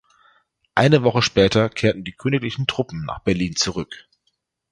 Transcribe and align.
Eine 0.73 1.03
Woche 1.03 1.21
später 1.21 1.69
kehrten 1.69 2.03
die 2.03 2.13
königlichen 2.13 2.65
Truppen 2.65 3.05
nach 3.05 3.19
Berlin 3.19 3.55
zurück. 3.55 4.09